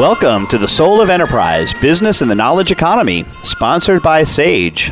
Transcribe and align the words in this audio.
Welcome 0.00 0.48
to 0.48 0.58
the 0.58 0.66
Soul 0.66 1.00
of 1.00 1.08
Enterprise 1.08 1.72
Business 1.72 2.20
and 2.20 2.28
the 2.28 2.34
Knowledge 2.34 2.72
Economy, 2.72 3.22
sponsored 3.44 4.02
by 4.02 4.24
Sage. 4.24 4.90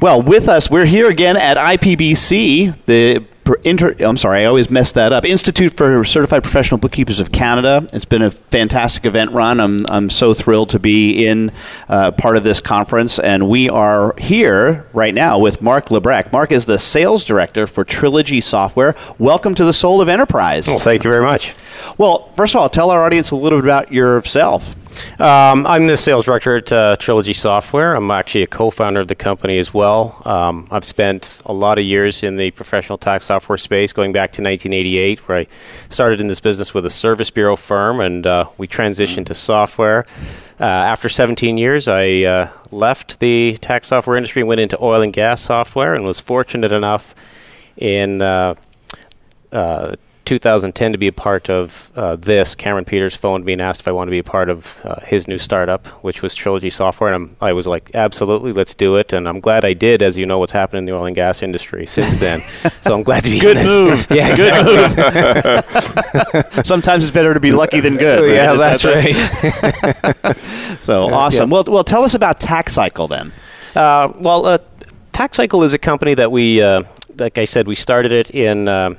Well, 0.00 0.22
with 0.22 0.48
us, 0.48 0.70
we're 0.70 0.84
here 0.84 1.10
again 1.10 1.36
at 1.36 1.56
IPBC, 1.56 2.84
the 2.84 3.24
Inter, 3.64 3.94
I'm 4.00 4.16
sorry, 4.16 4.42
I 4.42 4.44
always 4.46 4.70
mess 4.70 4.92
that 4.92 5.12
up. 5.12 5.24
Institute 5.24 5.72
for 5.72 6.04
Certified 6.04 6.42
Professional 6.42 6.78
Bookkeepers 6.78 7.20
of 7.20 7.32
Canada. 7.32 7.86
It's 7.92 8.04
been 8.04 8.22
a 8.22 8.30
fantastic 8.30 9.04
event 9.04 9.32
run. 9.32 9.60
I'm, 9.60 9.86
I'm 9.88 10.10
so 10.10 10.34
thrilled 10.34 10.70
to 10.70 10.78
be 10.78 11.26
in 11.26 11.50
uh, 11.88 12.12
part 12.12 12.36
of 12.36 12.44
this 12.44 12.60
conference. 12.60 13.18
And 13.18 13.48
we 13.48 13.68
are 13.68 14.14
here 14.18 14.86
right 14.92 15.14
now 15.14 15.38
with 15.38 15.62
Marc 15.62 15.86
Labreque. 15.86 16.32
Mark 16.32 16.52
is 16.52 16.66
the 16.66 16.78
sales 16.78 17.24
director 17.24 17.66
for 17.66 17.84
Trilogy 17.84 18.40
Software. 18.40 18.94
Welcome 19.18 19.54
to 19.56 19.64
the 19.64 19.72
Soul 19.72 20.00
of 20.00 20.08
Enterprise. 20.08 20.66
Well, 20.66 20.78
thank 20.78 21.04
you 21.04 21.10
very 21.10 21.24
much. 21.24 21.54
Well, 21.96 22.28
first 22.34 22.54
of 22.54 22.60
all, 22.60 22.68
tell 22.68 22.90
our 22.90 23.04
audience 23.04 23.30
a 23.30 23.36
little 23.36 23.58
bit 23.58 23.66
about 23.66 23.92
yourself. 23.92 24.74
Um, 25.20 25.66
I'm 25.66 25.86
the 25.86 25.96
sales 25.96 26.26
director 26.26 26.56
at 26.56 26.72
uh, 26.72 26.96
Trilogy 26.96 27.32
Software. 27.32 27.94
I'm 27.94 28.10
actually 28.10 28.42
a 28.42 28.46
co-founder 28.46 29.00
of 29.00 29.08
the 29.08 29.14
company 29.14 29.58
as 29.58 29.74
well. 29.74 30.22
Um, 30.24 30.68
I've 30.70 30.84
spent 30.84 31.40
a 31.46 31.52
lot 31.52 31.78
of 31.78 31.84
years 31.84 32.22
in 32.22 32.36
the 32.36 32.50
professional 32.52 32.98
tax 32.98 33.26
software 33.26 33.58
space, 33.58 33.92
going 33.92 34.12
back 34.12 34.30
to 34.32 34.42
1988, 34.42 35.28
where 35.28 35.38
I 35.38 35.46
started 35.88 36.20
in 36.20 36.28
this 36.28 36.40
business 36.40 36.72
with 36.72 36.86
a 36.86 36.90
service 36.90 37.30
bureau 37.30 37.56
firm, 37.56 38.00
and 38.00 38.26
uh, 38.26 38.48
we 38.58 38.68
transitioned 38.68 39.26
to 39.26 39.34
software. 39.34 40.06
Uh, 40.60 40.64
after 40.64 41.08
17 41.08 41.58
years, 41.58 41.88
I 41.88 42.22
uh, 42.22 42.50
left 42.70 43.20
the 43.20 43.58
tax 43.60 43.88
software 43.88 44.16
industry 44.16 44.42
and 44.42 44.48
went 44.48 44.60
into 44.60 44.78
oil 44.82 45.02
and 45.02 45.12
gas 45.12 45.40
software, 45.40 45.94
and 45.94 46.04
was 46.04 46.20
fortunate 46.20 46.72
enough 46.72 47.14
in 47.76 48.22
uh, 48.22 48.54
uh, 49.52 49.96
2010 50.28 50.92
to 50.92 50.98
be 50.98 51.08
a 51.08 51.12
part 51.12 51.48
of 51.48 51.90
uh, 51.96 52.14
this. 52.16 52.54
Cameron 52.54 52.84
Peters 52.84 53.16
phoned 53.16 53.46
me 53.46 53.54
and 53.54 53.62
asked 53.62 53.80
if 53.80 53.88
I 53.88 53.92
wanted 53.92 54.10
to 54.10 54.14
be 54.14 54.18
a 54.18 54.24
part 54.24 54.50
of 54.50 54.78
uh, 54.84 55.00
his 55.00 55.26
new 55.26 55.38
startup, 55.38 55.86
which 56.04 56.20
was 56.20 56.34
Trilogy 56.34 56.68
Software, 56.68 57.10
and 57.10 57.30
I'm, 57.30 57.36
i 57.40 57.54
was 57.54 57.66
like, 57.66 57.90
absolutely, 57.94 58.52
let's 58.52 58.74
do 58.74 58.96
it. 58.96 59.14
And 59.14 59.26
I'm 59.26 59.40
glad 59.40 59.64
I 59.64 59.72
did, 59.72 60.02
as 60.02 60.18
you 60.18 60.26
know, 60.26 60.38
what's 60.38 60.52
happened 60.52 60.80
in 60.80 60.84
the 60.84 60.92
oil 60.92 61.06
and 61.06 61.16
gas 61.16 61.42
industry 61.42 61.86
since 61.86 62.16
then. 62.16 62.40
so 62.72 62.94
I'm 62.94 63.02
glad 63.04 63.24
to 63.24 63.30
be 63.30 63.40
good 63.40 63.56
in 63.56 63.66
move. 63.66 64.06
Yeah, 64.18 64.34
good 64.36 64.64
move. 64.66 64.90
Sometimes 66.66 67.04
it's 67.04 67.10
better 67.10 67.32
to 67.32 67.40
be 67.40 67.52
lucky 67.52 67.80
than 67.80 67.96
good. 67.96 68.20
Right? 68.20 68.34
Yeah, 68.34 68.54
that's 68.54 68.82
that 68.82 70.24
right. 70.24 70.80
so 70.80 71.04
awesome. 71.04 71.48
Yeah. 71.48 71.54
Well, 71.54 71.64
well, 71.66 71.84
tell 71.84 72.04
us 72.04 72.14
about 72.14 72.38
Tax 72.38 72.74
Cycle 72.74 73.08
then. 73.08 73.32
Uh, 73.74 74.12
well, 74.18 74.44
uh, 74.44 74.58
TaxCycle 75.12 75.64
is 75.64 75.72
a 75.72 75.78
company 75.78 76.14
that 76.14 76.30
we, 76.30 76.60
uh, 76.60 76.82
like 77.16 77.38
I 77.38 77.44
said, 77.44 77.66
we 77.66 77.74
started 77.74 78.12
it 78.12 78.30
in 78.30 78.68
uh, 78.68 78.94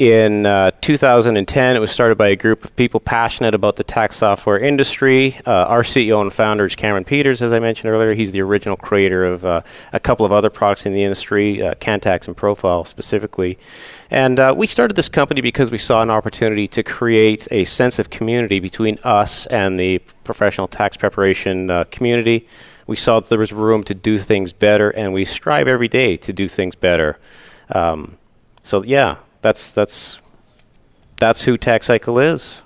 in 0.00 0.46
uh, 0.46 0.70
2010, 0.80 1.76
it 1.76 1.78
was 1.78 1.90
started 1.90 2.16
by 2.16 2.28
a 2.28 2.36
group 2.36 2.64
of 2.64 2.74
people 2.74 3.00
passionate 3.00 3.54
about 3.54 3.76
the 3.76 3.84
tax 3.84 4.16
software 4.16 4.58
industry. 4.58 5.38
Uh, 5.46 5.66
our 5.66 5.82
CEO 5.82 6.22
and 6.22 6.32
founder 6.32 6.64
is 6.64 6.74
Cameron 6.74 7.04
Peters, 7.04 7.42
as 7.42 7.52
I 7.52 7.58
mentioned 7.58 7.92
earlier. 7.92 8.14
He's 8.14 8.32
the 8.32 8.40
original 8.40 8.78
creator 8.78 9.26
of 9.26 9.44
uh, 9.44 9.60
a 9.92 10.00
couple 10.00 10.24
of 10.24 10.32
other 10.32 10.48
products 10.48 10.86
in 10.86 10.94
the 10.94 11.02
industry, 11.02 11.62
uh, 11.62 11.74
Cantax 11.74 12.26
and 12.26 12.34
Profile 12.34 12.84
specifically. 12.84 13.58
And 14.10 14.40
uh, 14.40 14.54
we 14.56 14.66
started 14.66 14.96
this 14.96 15.10
company 15.10 15.42
because 15.42 15.70
we 15.70 15.76
saw 15.76 16.00
an 16.00 16.08
opportunity 16.08 16.66
to 16.68 16.82
create 16.82 17.46
a 17.50 17.64
sense 17.64 17.98
of 17.98 18.08
community 18.08 18.58
between 18.58 18.98
us 19.04 19.44
and 19.48 19.78
the 19.78 19.98
professional 20.24 20.66
tax 20.66 20.96
preparation 20.96 21.70
uh, 21.70 21.84
community. 21.90 22.48
We 22.86 22.96
saw 22.96 23.20
that 23.20 23.28
there 23.28 23.38
was 23.38 23.52
room 23.52 23.84
to 23.84 23.94
do 23.94 24.16
things 24.18 24.54
better, 24.54 24.88
and 24.88 25.12
we 25.12 25.26
strive 25.26 25.68
every 25.68 25.88
day 25.88 26.16
to 26.16 26.32
do 26.32 26.48
things 26.48 26.74
better. 26.74 27.18
Um, 27.68 28.16
so, 28.62 28.82
yeah, 28.82 29.16
that's 29.42 29.72
that's 29.72 30.20
that's 31.16 31.42
who 31.42 31.58
TaxCycle 31.58 32.32
is. 32.32 32.62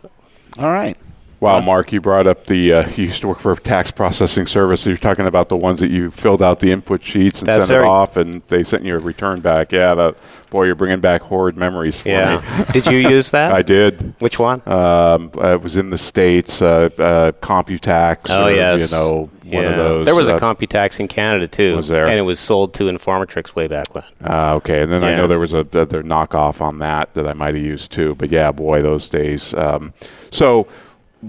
All 0.59 0.71
right. 0.71 0.97
Wow, 1.41 1.61
Mark, 1.61 1.93
you 1.93 2.01
brought 2.01 2.27
up 2.27 2.47
the 2.47 2.73
uh, 2.73 2.89
you 2.91 3.05
used 3.05 3.21
to 3.23 3.29
work 3.29 3.39
for 3.39 3.53
a 3.53 3.57
tax 3.57 3.91
processing 3.91 4.47
services. 4.47 4.87
You're 4.87 4.97
talking 4.97 5.27
about 5.27 5.49
the 5.49 5.57
ones 5.57 5.81
that 5.81 5.91
you 5.91 6.11
filled 6.11 6.43
out 6.43 6.61
the 6.61 6.73
input 6.73 7.03
sheets 7.03 7.41
and 7.41 7.47
That's 7.47 7.67
sent 7.67 7.85
it 7.85 7.87
off, 7.87 8.17
and 8.17 8.43
they 8.49 8.65
sent 8.65 8.85
you 8.85 8.97
a 8.97 8.99
return 8.99 9.41
back. 9.41 9.73
Yeah, 9.73 9.95
that, 9.95 10.17
boy, 10.51 10.65
you're 10.65 10.75
bringing 10.75 11.01
back 11.01 11.23
horrid 11.23 11.57
memories 11.57 12.01
for 12.01 12.09
yeah. 12.09 12.41
me. 12.59 12.65
did 12.73 12.87
you 12.87 12.99
use 12.99 13.31
that? 13.33 13.53
I 13.53 13.63
did. 13.63 14.15
Which 14.21 14.39
one? 14.39 14.63
Um, 14.67 15.33
I 15.41 15.57
was 15.57 15.77
in 15.77 15.91
the 15.91 15.99
states. 15.99 16.63
Uh, 16.63 16.89
uh, 16.99 17.33
Computax. 17.33 18.31
Oh 18.31 18.45
or, 18.45 18.51
yes. 18.51 18.91
You 18.91 18.97
know, 18.97 19.31
yeah. 19.43 19.57
one 19.57 19.65
of 19.67 19.77
those. 19.77 20.07
There 20.07 20.15
was 20.15 20.29
a 20.29 20.35
uh, 20.35 20.39
Computax 20.39 20.99
in 20.99 21.09
Canada 21.09 21.47
too. 21.47 21.77
Was 21.77 21.89
there? 21.89 22.07
And 22.07 22.19
it 22.19 22.23
was 22.23 22.41
sold 22.41 22.75
to 22.75 22.85
Informatrix 22.85 23.55
way 23.55 23.67
back 23.67 23.95
when. 23.95 24.05
Uh, 24.25 24.55
okay, 24.55 24.83
and 24.83 24.91
then 24.91 25.03
yeah. 25.03 25.09
I 25.09 25.17
know 25.17 25.27
there 25.27 25.39
was 25.39 25.53
a 25.53 25.61
other 25.75 26.03
knockoff 26.03 26.61
on 26.61 26.79
that 26.79 27.15
that 27.15 27.27
I 27.27 27.33
might 27.33 27.55
have 27.55 27.65
used 27.65 27.93
too. 27.93 28.15
But 28.15 28.31
yeah, 28.31 28.53
boy, 28.53 28.83
those 28.83 29.09
days. 29.09 29.53
Um, 29.55 29.93
so 30.31 30.67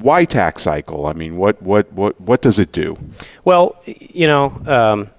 why 0.02 0.26
tax 0.26 0.64
cycle? 0.64 1.06
I 1.06 1.14
mean, 1.14 1.38
what 1.38 1.62
what 1.62 1.92
what 1.94 2.20
what 2.20 2.42
does 2.42 2.60
it 2.60 2.72
do? 2.72 2.98
Well, 3.44 3.82
you 3.86 4.28
know, 4.28 4.46
um, 4.66 5.10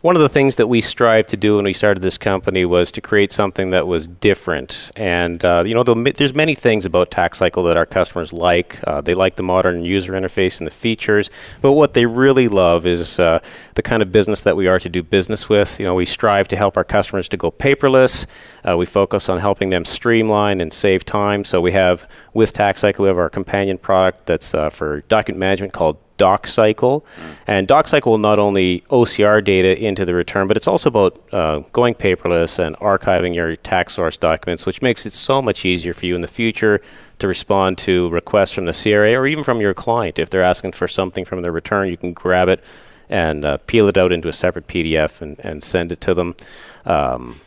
one 0.00 0.14
of 0.14 0.22
the 0.22 0.28
things 0.28 0.56
that 0.56 0.68
we 0.68 0.80
strived 0.80 1.28
to 1.30 1.36
do 1.36 1.56
when 1.56 1.64
we 1.64 1.72
started 1.72 2.02
this 2.02 2.18
company 2.18 2.64
was 2.64 2.92
to 2.92 3.00
create 3.00 3.32
something 3.32 3.70
that 3.70 3.86
was 3.86 4.06
different. 4.06 4.92
And 4.94 5.44
uh, 5.44 5.64
you 5.66 5.74
know, 5.74 5.82
there's 5.82 6.34
many 6.34 6.54
things 6.54 6.84
about 6.84 7.10
TaxCycle 7.10 7.66
that 7.66 7.76
our 7.76 7.86
customers 7.86 8.32
like. 8.32 8.78
Uh, 8.86 9.00
they 9.00 9.14
like 9.14 9.34
the 9.34 9.42
modern 9.42 9.84
user 9.84 10.12
interface 10.12 10.58
and 10.58 10.66
the 10.66 10.70
features, 10.70 11.30
but 11.60 11.72
what 11.72 11.94
they 11.94 12.06
really 12.06 12.46
love 12.46 12.86
is 12.86 13.18
uh, 13.18 13.40
the 13.74 13.82
kind 13.82 14.02
of 14.02 14.12
business 14.12 14.42
that 14.42 14.56
we 14.56 14.68
are 14.68 14.78
to 14.78 14.88
do 14.88 15.02
business 15.02 15.48
with. 15.48 15.80
You 15.80 15.86
know, 15.86 15.94
we 15.94 16.06
strive 16.06 16.46
to 16.48 16.56
help 16.56 16.76
our 16.76 16.84
customers 16.84 17.28
to 17.30 17.36
go 17.36 17.50
paperless. 17.50 18.26
Uh, 18.64 18.76
we 18.76 18.86
focus 18.86 19.28
on 19.28 19.40
helping 19.40 19.70
them 19.70 19.84
streamline 19.84 20.60
and 20.60 20.72
save 20.72 21.04
time. 21.04 21.44
So 21.44 21.60
we 21.60 21.72
have 21.72 22.08
with 22.34 22.52
TaxCycle, 22.52 23.00
we 23.00 23.08
have 23.08 23.18
our 23.18 23.30
companion 23.30 23.78
product 23.78 24.26
that's 24.26 24.54
uh, 24.54 24.70
for 24.70 25.00
document 25.02 25.40
management 25.40 25.72
called 25.72 25.98
DocCycle. 26.18 27.02
Mm. 27.02 27.36
And 27.46 27.68
DocCycle 27.68 28.06
will 28.06 28.18
not 28.18 28.38
only 28.38 28.80
OCR 28.90 29.42
data 29.42 29.82
into 29.82 30.04
the 30.04 30.14
return, 30.14 30.48
but 30.48 30.56
it's 30.56 30.68
also 30.68 30.88
about 30.88 31.18
uh, 31.32 31.60
going 31.72 31.94
paperless 31.94 32.58
and 32.58 32.76
archiving 32.76 33.34
your 33.34 33.56
tax 33.56 33.94
source 33.94 34.18
documents, 34.18 34.66
which 34.66 34.82
makes 34.82 35.06
it 35.06 35.12
so 35.12 35.40
much 35.40 35.64
easier 35.64 35.94
for 35.94 36.06
you 36.06 36.14
in 36.14 36.20
the 36.20 36.28
future 36.28 36.80
to 37.18 37.26
respond 37.26 37.78
to 37.78 38.08
requests 38.10 38.52
from 38.52 38.66
the 38.66 38.72
CRA 38.72 39.14
or 39.14 39.26
even 39.26 39.44
from 39.44 39.60
your 39.60 39.74
client. 39.74 40.18
If 40.18 40.30
they're 40.30 40.42
asking 40.42 40.72
for 40.72 40.86
something 40.86 41.24
from 41.24 41.42
their 41.42 41.52
return, 41.52 41.88
you 41.88 41.96
can 41.96 42.12
grab 42.12 42.48
it 42.48 42.62
and 43.08 43.44
uh, 43.44 43.56
peel 43.66 43.88
it 43.88 43.96
out 43.96 44.12
into 44.12 44.28
a 44.28 44.32
separate 44.32 44.66
PDF 44.66 45.22
and, 45.22 45.38
and 45.40 45.64
send 45.64 45.92
it 45.92 46.00
to 46.02 46.14
them. 46.14 46.36
Um, 46.84 47.40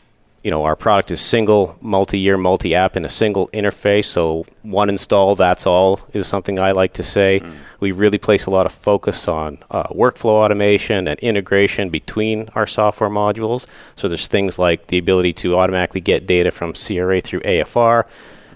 you 0.43 0.49
know, 0.49 0.63
our 0.63 0.75
product 0.75 1.11
is 1.11 1.21
single, 1.21 1.77
multi-year, 1.81 2.35
multi-app 2.35 2.97
in 2.97 3.05
a 3.05 3.09
single 3.09 3.47
interface. 3.49 4.05
So 4.05 4.45
one 4.63 4.89
install, 4.89 5.35
that's 5.35 5.67
all, 5.67 5.99
is 6.13 6.27
something 6.27 6.59
I 6.59 6.71
like 6.71 6.93
to 6.93 7.03
say. 7.03 7.41
Mm. 7.41 7.53
We 7.79 7.91
really 7.91 8.17
place 8.17 8.47
a 8.47 8.49
lot 8.49 8.65
of 8.65 8.71
focus 8.71 9.27
on 9.27 9.59
uh, 9.69 9.83
workflow 9.89 10.43
automation 10.43 11.07
and 11.07 11.19
integration 11.19 11.89
between 11.89 12.49
our 12.55 12.65
software 12.65 13.09
modules. 13.09 13.67
So 13.95 14.07
there's 14.07 14.27
things 14.27 14.57
like 14.57 14.87
the 14.87 14.97
ability 14.97 15.33
to 15.33 15.57
automatically 15.57 16.01
get 16.01 16.25
data 16.25 16.49
from 16.49 16.73
CRA 16.73 17.21
through 17.21 17.41
AFR. 17.41 18.05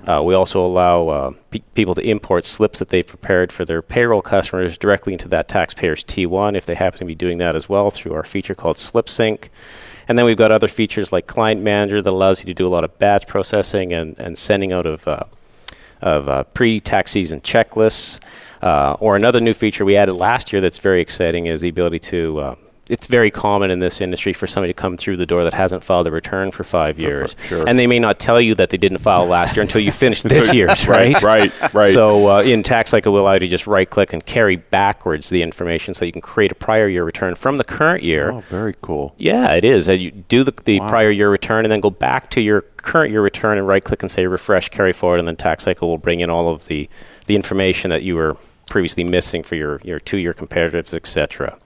Uh, 0.08 0.22
we 0.24 0.36
also 0.36 0.66
allow 0.66 1.08
uh, 1.08 1.32
pe- 1.50 1.60
people 1.74 1.96
to 1.96 2.02
import 2.02 2.46
slips 2.46 2.80
that 2.80 2.90
they've 2.90 3.08
prepared 3.08 3.52
for 3.52 3.66
their 3.66 3.82
payroll 3.82 4.22
customers 4.22 4.78
directly 4.78 5.14
into 5.14 5.28
that 5.28 5.48
taxpayer's 5.48 6.04
T1 6.04 6.56
if 6.56 6.66
they 6.66 6.76
happen 6.76 7.00
to 7.00 7.06
be 7.06 7.16
doing 7.16 7.40
that 7.40 7.56
as 7.56 7.68
well 7.68 7.90
through 7.90 8.14
our 8.14 8.24
feature 8.24 8.54
called 8.54 8.78
SlipSync. 8.78 9.50
And 10.08 10.18
then 10.18 10.26
we've 10.26 10.38
got 10.38 10.52
other 10.52 10.68
features 10.68 11.12
like 11.12 11.28
Client 11.28 11.62
Manager 11.62 12.02
that 12.02 12.12
allows 12.12 12.40
you 12.40 12.46
to 12.46 12.54
do 12.54 12.68
a 12.68 12.70
lot 12.70 12.84
of 12.84 12.98
batch 13.00 13.28
processing 13.28 13.94
and, 13.94 14.18
and 14.20 14.38
sending 14.38 14.72
out 14.72 14.86
of, 14.86 15.08
uh, 15.08 15.24
of 16.02 16.30
uh, 16.30 16.44
pre 16.44 16.80
tax 16.80 17.12
season 17.12 17.42
checklists. 17.42 18.20
Uh, 18.62 18.96
or 19.00 19.16
another 19.16 19.40
new 19.40 19.54
feature 19.54 19.86
we 19.86 19.96
added 19.96 20.14
last 20.14 20.52
year 20.52 20.62
that's 20.62 20.80
very 20.80 21.02
exciting 21.02 21.46
is 21.46 21.62
the 21.62 21.70
ability 21.70 22.00
to 22.00 22.40
uh, 22.40 22.56
it's 22.88 23.08
very 23.08 23.32
common 23.32 23.72
in 23.72 23.80
this 23.80 24.00
industry 24.00 24.32
for 24.32 24.46
somebody 24.46 24.72
to 24.72 24.80
come 24.80 24.96
through 24.96 25.18
the 25.18 25.26
door 25.26 25.44
that 25.44 25.54
hasn't 25.54 25.84
filed 25.84 26.06
a 26.06 26.12
return 26.12 26.52
for 26.52 26.64
five 26.64 27.00
years, 27.00 27.34
for, 27.34 27.48
sure. 27.48 27.68
and 27.68 27.80
they 27.80 27.88
may 27.88 27.98
not 27.98 28.20
tell 28.20 28.40
you 28.40 28.54
that 28.56 28.70
they 28.70 28.78
didn't 28.78 29.00
file 29.00 29.26
last 29.26 29.56
year 29.56 29.64
until 29.64 29.82
you 29.82 29.92
finish 30.06 30.22
this 30.22 30.54
year's, 30.54 30.88
right? 30.88 31.22
Right, 31.24 31.74
right. 31.74 31.94
So 31.94 32.30
uh, 32.30 32.42
in 32.44 32.62
TaxCycle, 32.62 33.12
will 33.12 33.22
allow 33.22 33.34
you 33.34 33.40
to 33.40 33.48
just 33.48 33.66
right-click 33.66 34.14
and 34.14 34.24
carry 34.26 34.58
backwards 34.58 35.30
the 35.30 35.42
information, 35.42 35.94
so 35.94 36.06
you 36.06 36.12
can 36.12 36.22
create 36.22 36.52
a 36.52 36.56
prior 36.56 36.88
year 36.88 37.04
return 37.04 37.34
from 37.36 37.58
the 37.58 37.64
current 37.64 38.04
year. 38.04 38.32
Oh, 38.32 38.40
very 38.42 38.76
cool. 38.82 39.16
Yeah, 39.18 39.54
it 39.54 39.64
is. 39.64 39.90
Uh, 39.90 39.94
you 39.94 40.12
do 40.12 40.44
the, 40.44 40.54
the 40.66 40.80
wow. 40.80 40.90
prior 40.90 41.10
year 41.10 41.30
return, 41.32 41.66
and 41.66 41.72
then 41.72 41.80
go 41.80 41.90
back 41.90 42.30
to 42.32 42.42
your 42.42 42.62
current 42.62 43.12
year 43.12 43.22
return 43.22 43.58
and 43.58 43.68
right-click 43.68 44.04
and 44.04 44.12
say 44.12 44.28
refresh, 44.28 44.70
carry 44.70 44.94
forward, 44.94 45.20
and 45.20 45.28
then 45.28 45.36
TaxCycle 45.36 45.82
will 45.82 45.98
bring 45.98 46.20
in 46.20 46.30
all 46.30 46.50
of 46.50 46.66
the 46.66 46.88
the 47.26 47.36
information 47.36 47.90
that 47.90 48.04
you 48.04 48.16
were 48.16 48.38
previously 48.70 49.04
missing 49.04 49.42
for 49.42 49.56
your 49.56 49.82
your 49.84 50.00
two-year 50.00 50.34
comparatives, 50.34 50.94
etc. 50.94 51.58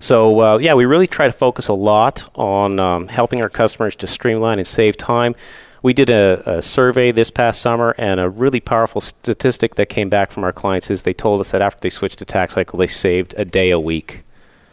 So, 0.00 0.40
uh, 0.40 0.58
yeah, 0.58 0.72
we 0.72 0.86
really 0.86 1.06
try 1.06 1.26
to 1.26 1.32
focus 1.32 1.68
a 1.68 1.74
lot 1.74 2.28
on 2.34 2.80
um, 2.80 3.06
helping 3.08 3.42
our 3.42 3.50
customers 3.50 3.94
to 3.96 4.06
streamline 4.06 4.58
and 4.58 4.66
save 4.66 4.96
time. 4.96 5.34
We 5.82 5.92
did 5.92 6.08
a, 6.08 6.56
a, 6.56 6.62
survey 6.62 7.12
this 7.12 7.30
past 7.30 7.60
summer, 7.60 7.94
and 7.98 8.18
a 8.18 8.28
really 8.28 8.60
powerful 8.60 9.02
statistic 9.02 9.74
that 9.74 9.86
came 9.86 10.08
back 10.08 10.30
from 10.30 10.42
our 10.42 10.52
clients 10.52 10.90
is 10.90 11.02
they 11.02 11.12
told 11.12 11.40
us 11.40 11.50
that 11.50 11.60
after 11.60 11.80
they 11.80 11.90
switched 11.90 12.18
to 12.20 12.24
TaxCycle, 12.24 12.78
they 12.78 12.86
saved 12.86 13.34
a 13.36 13.44
day 13.44 13.70
a 13.70 13.78
week 13.78 14.24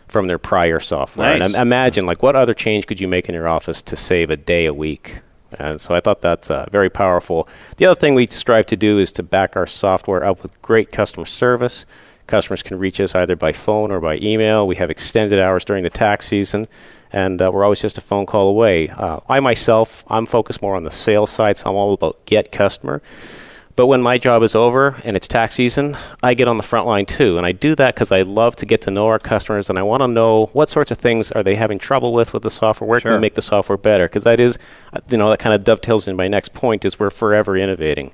from 0.08 0.28
their 0.28 0.38
prior 0.38 0.80
software. 0.80 1.38
Nice. 1.38 1.46
And 1.46 1.62
imagine, 1.62 2.06
like, 2.06 2.24
what 2.24 2.38
other 2.38 2.54
change 2.54 2.88
could 2.88 3.02
you 3.02 3.08
make 3.10 3.28
in 3.28 3.36
your 3.36 3.50
office 3.50 3.82
to 3.84 3.98
save 3.98 4.30
a 4.30 4.38
day 4.38 4.66
a 4.66 4.74
week? 4.74 5.22
And 5.60 5.80
so 5.80 5.94
I 5.94 6.00
thought 6.00 6.22
that's 6.22 6.50
uh, 6.50 6.68
very 6.72 6.90
powerful. 6.90 7.48
The 7.78 7.86
other 7.86 8.00
thing 8.00 8.16
we 8.16 8.28
strive 8.28 8.66
to 8.68 8.78
do 8.78 8.98
is 9.00 9.12
to 9.14 9.24
back 9.24 9.56
our 9.56 9.68
software 9.68 10.24
up 10.24 10.42
with 10.44 10.62
great 10.62 10.92
customer 10.92 11.26
service. 11.26 11.86
Customers 12.28 12.62
can 12.62 12.78
reach 12.78 13.00
us 13.00 13.16
either 13.16 13.36
by 13.36 13.54
phone 13.54 13.92
or 13.92 14.00
by 14.00 14.18
email. 14.22 14.68
We 14.68 14.76
have 14.76 14.90
extended 14.90 15.40
hours 15.40 15.64
during 15.66 15.84
the 15.84 15.90
tax 15.90 16.28
season, 16.28 16.68
and 17.12 17.42
uh, 17.42 17.50
we're 17.52 17.64
always 17.64 17.82
just 17.82 17.98
a 17.98 18.02
phone 18.02 18.26
call 18.26 18.50
away. 18.50 18.90
Uh, 18.90 19.20
I 19.30 19.40
myself, 19.40 20.04
I'm 20.08 20.26
focused 20.26 20.62
more 20.62 20.76
on 20.76 20.84
the 20.84 20.92
sales 20.92 21.32
side, 21.32 21.58
so 21.58 21.70
I'm 21.70 21.76
all 21.76 21.94
about 21.94 22.26
get 22.26 22.52
customer. 22.52 23.02
But 23.78 23.86
when 23.88 24.02
my 24.02 24.18
job 24.18 24.42
is 24.42 24.56
over 24.56 25.00
and 25.04 25.16
it's 25.16 25.28
tax 25.28 25.54
season, 25.54 25.96
I 26.24 26.34
get 26.34 26.48
on 26.48 26.58
the 26.58 26.64
front 26.64 26.88
line 26.88 27.06
too. 27.06 27.38
And 27.38 27.46
I 27.46 27.52
do 27.52 27.76
that 27.76 27.94
because 27.94 28.12
I 28.12 28.24
love 28.24 28.56
to 28.56 28.66
get 28.66 28.82
to 28.82 28.92
know 28.92 29.06
our 29.06 29.20
customers 29.20 29.70
and 29.70 29.78
I 29.78 29.84
want 29.84 30.02
to 30.02 30.08
know 30.08 30.48
what 30.48 30.72
sorts 30.72 30.90
of 30.90 30.98
things 30.98 31.32
are 31.32 31.44
they 31.44 31.54
having 31.54 31.78
trouble 31.78 32.12
with 32.12 32.34
with 32.34 32.42
the 32.42 32.50
software. 32.50 32.90
Where 32.90 33.00
Sure. 33.00 33.12
can 33.12 33.18
we 33.20 33.22
make 33.22 33.36
the 33.36 33.42
software 33.44 33.78
better? 33.78 34.06
Because 34.06 34.24
that 34.24 34.40
is, 34.40 34.58
uh, 34.94 35.00
you 35.12 35.18
know, 35.18 35.30
that 35.30 35.38
kind 35.38 35.54
of 35.54 35.64
dovetails 35.64 36.08
in 36.08 36.16
my 36.16 36.28
next 36.28 36.54
point 36.54 36.86
is 36.86 37.00
we're 37.00 37.12
forever 37.12 37.56
innovating. 37.56 38.14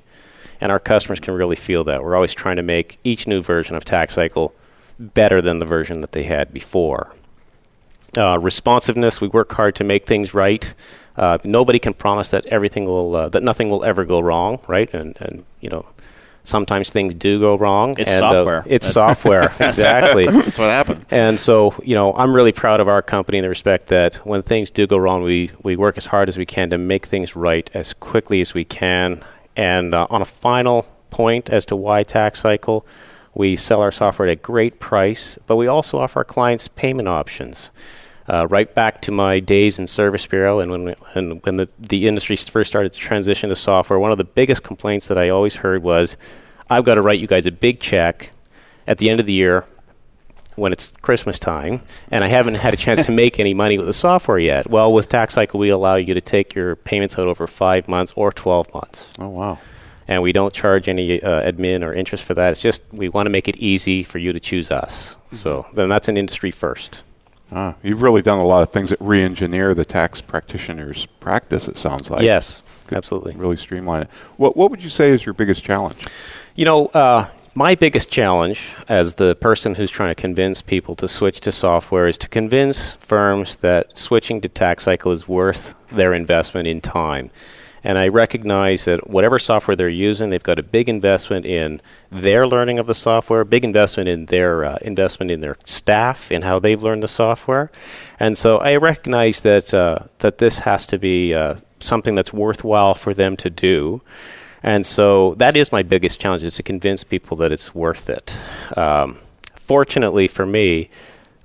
And 0.60 0.72
our 0.72 0.78
customers 0.78 1.20
can 1.20 1.34
really 1.34 1.56
feel 1.56 1.84
that. 1.84 2.02
We're 2.02 2.14
always 2.14 2.34
trying 2.34 2.56
to 2.56 2.62
make 2.62 2.98
each 3.04 3.26
new 3.26 3.42
version 3.42 3.76
of 3.76 3.84
Tax 3.84 4.14
Cycle 4.14 4.54
better 4.98 5.42
than 5.42 5.58
the 5.58 5.66
version 5.66 6.00
that 6.00 6.12
they 6.12 6.24
had 6.24 6.52
before. 6.52 7.14
Uh, 8.16 8.38
responsiveness, 8.38 9.20
we 9.20 9.28
work 9.28 9.52
hard 9.52 9.74
to 9.74 9.84
make 9.84 10.06
things 10.06 10.34
right. 10.34 10.74
Uh, 11.16 11.38
nobody 11.44 11.78
can 11.78 11.92
promise 11.94 12.30
that 12.30 12.46
everything 12.46 12.84
will, 12.84 13.16
uh, 13.16 13.28
that 13.28 13.42
nothing 13.42 13.70
will 13.70 13.84
ever 13.84 14.04
go 14.04 14.20
wrong, 14.20 14.60
right? 14.68 14.92
And, 14.94 15.16
and 15.20 15.44
you 15.60 15.68
know, 15.68 15.84
sometimes 16.44 16.90
things 16.90 17.14
do 17.14 17.40
go 17.40 17.56
wrong. 17.56 17.96
It's 17.98 18.10
and, 18.10 18.24
uh, 18.24 18.32
software. 18.32 18.62
it's 18.66 18.86
software, 18.86 19.44
exactly. 19.60 20.26
That's 20.30 20.58
what 20.58 20.66
happened. 20.66 21.06
And 21.10 21.40
so, 21.40 21.74
you 21.82 21.94
know, 21.94 22.12
I'm 22.14 22.34
really 22.34 22.52
proud 22.52 22.80
of 22.80 22.88
our 22.88 23.02
company 23.02 23.38
in 23.38 23.42
the 23.42 23.48
respect 23.48 23.88
that 23.88 24.16
when 24.26 24.42
things 24.42 24.70
do 24.70 24.86
go 24.86 24.96
wrong, 24.96 25.22
we, 25.22 25.50
we 25.62 25.74
work 25.76 25.96
as 25.96 26.06
hard 26.06 26.28
as 26.28 26.38
we 26.38 26.46
can 26.46 26.70
to 26.70 26.78
make 26.78 27.06
things 27.06 27.34
right 27.34 27.68
as 27.74 27.94
quickly 27.94 28.40
as 28.40 28.54
we 28.54 28.64
can. 28.64 29.22
And 29.56 29.94
uh, 29.94 30.06
on 30.10 30.22
a 30.22 30.26
final 30.26 30.86
point 31.10 31.50
as 31.50 31.66
to 31.66 31.76
why 31.76 32.02
tax 32.02 32.40
cycle, 32.40 32.86
we 33.34 33.56
sell 33.56 33.80
our 33.80 33.92
software 33.92 34.28
at 34.28 34.32
a 34.32 34.36
great 34.36 34.80
price, 34.80 35.38
but 35.46 35.56
we 35.56 35.66
also 35.66 35.98
offer 35.98 36.20
our 36.20 36.24
clients 36.24 36.68
payment 36.68 37.08
options. 37.08 37.70
Uh, 38.26 38.46
right 38.48 38.74
back 38.74 39.02
to 39.02 39.12
my 39.12 39.38
days 39.38 39.78
in 39.78 39.86
Service 39.86 40.26
Bureau, 40.26 40.58
and 40.58 40.70
when 40.70 40.84
we, 40.84 40.94
and 41.14 41.44
when 41.44 41.56
the, 41.56 41.68
the 41.78 42.08
industry 42.08 42.36
first 42.36 42.70
started 42.70 42.90
to 42.90 42.98
transition 42.98 43.50
to 43.50 43.54
software, 43.54 43.98
one 43.98 44.12
of 44.12 44.18
the 44.18 44.24
biggest 44.24 44.62
complaints 44.62 45.08
that 45.08 45.18
I 45.18 45.28
always 45.28 45.56
heard 45.56 45.82
was, 45.82 46.16
"I've 46.70 46.84
got 46.84 46.94
to 46.94 47.02
write 47.02 47.20
you 47.20 47.26
guys 47.26 47.44
a 47.44 47.52
big 47.52 47.80
check 47.80 48.30
at 48.86 48.96
the 48.96 49.10
end 49.10 49.20
of 49.20 49.26
the 49.26 49.34
year 49.34 49.66
when 50.56 50.72
it's 50.72 50.92
Christmas 51.02 51.38
time, 51.38 51.82
and 52.10 52.22
I 52.22 52.28
haven't 52.28 52.54
had 52.54 52.74
a 52.74 52.76
chance 52.76 53.06
to 53.06 53.12
make 53.12 53.40
any 53.40 53.54
money 53.54 53.78
with 53.78 53.86
the 53.86 53.92
software 53.92 54.38
yet. 54.38 54.68
Well, 54.70 54.92
with 54.92 55.08
TaxCycle, 55.08 55.58
we 55.58 55.68
allow 55.68 55.96
you 55.96 56.14
to 56.14 56.20
take 56.20 56.54
your 56.54 56.76
payments 56.76 57.18
out 57.18 57.26
over 57.26 57.46
five 57.46 57.88
months 57.88 58.12
or 58.16 58.32
12 58.32 58.72
months. 58.74 59.12
Oh 59.18 59.28
wow. 59.28 59.58
And 60.06 60.22
we 60.22 60.32
don't 60.32 60.52
charge 60.52 60.88
any 60.88 61.22
uh, 61.22 61.50
admin 61.50 61.82
or 61.82 61.94
interest 61.94 62.24
for 62.24 62.34
that. 62.34 62.52
It's 62.52 62.62
just 62.62 62.82
we 62.92 63.08
want 63.08 63.26
to 63.26 63.30
make 63.30 63.48
it 63.48 63.56
easy 63.56 64.02
for 64.02 64.18
you 64.18 64.32
to 64.32 64.40
choose 64.40 64.70
us. 64.70 65.16
So 65.32 65.66
then 65.72 65.88
that's 65.88 66.08
an 66.08 66.16
industry 66.16 66.50
first. 66.50 67.02
Ah, 67.52 67.74
you've 67.82 68.02
really 68.02 68.22
done 68.22 68.38
a 68.38 68.44
lot 68.44 68.62
of 68.62 68.70
things 68.70 68.90
that 68.90 69.00
re-engineer 69.00 69.74
the 69.74 69.84
tax 69.84 70.20
practitioner's 70.20 71.06
practice. 71.20 71.68
It 71.68 71.78
sounds 71.78 72.10
like 72.10 72.22
yes, 72.22 72.62
absolutely. 72.90 73.34
really 73.36 73.56
streamline 73.56 74.02
it. 74.02 74.10
What 74.36 74.56
What 74.56 74.70
would 74.70 74.82
you 74.82 74.90
say 74.90 75.10
is 75.10 75.24
your 75.24 75.34
biggest 75.34 75.62
challenge? 75.62 76.04
You 76.54 76.64
know, 76.64 76.86
uh, 76.88 77.28
my 77.54 77.74
biggest 77.76 78.10
challenge 78.10 78.74
as 78.88 79.14
the 79.14 79.36
person 79.36 79.76
who's 79.76 79.90
trying 79.90 80.10
to 80.10 80.20
convince 80.20 80.60
people 80.60 80.96
to 80.96 81.06
switch 81.06 81.40
to 81.40 81.52
software 81.52 82.08
is 82.08 82.18
to 82.18 82.28
convince 82.28 82.94
firms 82.96 83.56
that 83.56 83.96
switching 83.96 84.40
to 84.40 84.48
TaxCycle 84.48 85.12
is 85.12 85.28
worth 85.28 85.74
their 85.92 86.12
investment 86.12 86.66
in 86.66 86.80
time. 86.80 87.30
And 87.84 87.98
I 87.98 88.08
recognize 88.08 88.86
that 88.86 89.08
whatever 89.08 89.38
software 89.38 89.76
they're 89.76 89.88
using, 89.90 90.30
they've 90.30 90.42
got 90.42 90.58
a 90.58 90.62
big 90.62 90.88
investment 90.88 91.44
in 91.44 91.82
their 92.10 92.46
learning 92.46 92.78
of 92.78 92.86
the 92.86 92.94
software, 92.94 93.44
big 93.44 93.62
investment 93.62 94.08
in 94.08 94.26
their 94.26 94.64
uh, 94.64 94.78
investment 94.80 95.30
in 95.30 95.40
their 95.40 95.56
staff, 95.64 96.32
in 96.32 96.42
how 96.42 96.58
they've 96.58 96.82
learned 96.82 97.02
the 97.02 97.08
software. 97.08 97.70
And 98.18 98.38
so 98.38 98.58
I 98.58 98.76
recognize 98.76 99.42
that 99.42 99.74
uh, 99.74 99.98
that 100.18 100.38
this 100.38 100.60
has 100.60 100.86
to 100.88 100.98
be 100.98 101.34
uh, 101.34 101.56
something 101.78 102.14
that's 102.14 102.32
worthwhile 102.32 102.94
for 102.94 103.12
them 103.12 103.36
to 103.36 103.50
do. 103.50 104.00
And 104.64 104.84
so 104.84 105.34
that 105.34 105.56
is 105.56 105.70
my 105.70 105.82
biggest 105.82 106.18
challenge 106.18 106.42
is 106.42 106.56
to 106.56 106.62
convince 106.62 107.04
people 107.04 107.36
that 107.36 107.52
it's 107.52 107.74
worth 107.74 108.08
it. 108.08 108.36
Um, 108.76 109.18
fortunately 109.54 110.26
for 110.26 110.46
me, 110.46 110.88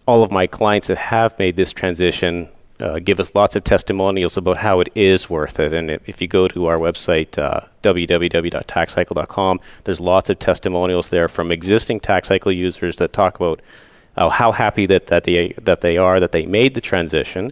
all 0.07 0.24
of 0.24 0.31
my 0.31 0.48
clients 0.48 0.88
that 0.88 0.98
have 0.98 1.38
made 1.38 1.57
this 1.57 1.74
transition 1.74 2.48
uh, 2.80 3.00
give 3.00 3.19
us 3.19 3.36
lots 3.36 3.57
of 3.57 3.63
testimonials 3.66 4.38
about 4.38 4.56
how 4.57 4.80
it 4.80 4.88
is 4.95 5.30
worth 5.30 5.60
it. 5.60 5.74
And 5.74 5.92
if, 5.92 6.21
you 6.21 6.30
go 6.30 6.48
to 6.48 6.68
our 6.68 6.77
website, 6.77 7.38
uh, 7.38 7.62
www.taxcycle.com, 7.83 9.60
there's 9.83 10.00
lots 10.00 10.30
of 10.30 10.39
testimonials 10.39 11.10
there 11.10 11.27
from 11.27 11.51
existing 11.51 12.00
TaxCycle 12.00 12.56
users 12.56 12.95
that 12.95 13.12
talk 13.12 13.36
about 13.36 13.62
uh, 14.19 14.30
how 14.30 14.51
happy 14.51 14.86
that, 14.86 15.07
that, 15.07 15.24
they, 15.24 15.54
that 15.62 15.81
they 15.81 15.98
are 15.98 16.19
that 16.19 16.33
they 16.33 16.45
made 16.45 16.74
the 16.74 16.81
transition. 16.81 17.51